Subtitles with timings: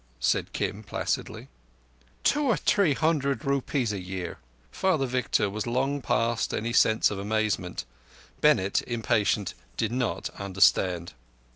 [0.19, 1.47] said Kim placidly.
[2.23, 4.39] "Two or three hundred rupees a year."
[4.71, 7.85] Father Victor was long past any sense of amazement.
[8.39, 11.13] Bennett, impatient, did not understand.